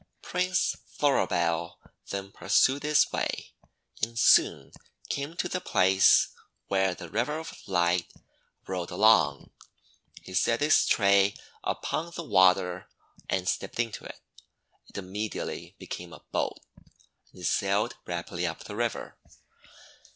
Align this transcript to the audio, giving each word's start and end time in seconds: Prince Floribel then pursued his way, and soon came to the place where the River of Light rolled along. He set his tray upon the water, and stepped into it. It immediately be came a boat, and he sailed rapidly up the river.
Prince 0.23 0.75
Floribel 0.97 1.77
then 2.09 2.31
pursued 2.31 2.81
his 2.81 3.11
way, 3.11 3.51
and 4.01 4.17
soon 4.17 4.71
came 5.09 5.35
to 5.35 5.47
the 5.47 5.61
place 5.61 6.29
where 6.65 6.95
the 6.95 7.07
River 7.07 7.37
of 7.37 7.53
Light 7.67 8.11
rolled 8.65 8.89
along. 8.89 9.51
He 10.23 10.33
set 10.33 10.59
his 10.61 10.87
tray 10.87 11.35
upon 11.63 12.13
the 12.15 12.23
water, 12.23 12.89
and 13.29 13.47
stepped 13.47 13.79
into 13.79 14.03
it. 14.03 14.19
It 14.87 14.97
immediately 14.97 15.75
be 15.77 15.85
came 15.85 16.13
a 16.13 16.21
boat, 16.31 16.57
and 16.77 16.93
he 17.35 17.43
sailed 17.43 17.95
rapidly 18.07 18.47
up 18.47 18.63
the 18.63 18.75
river. 18.75 19.19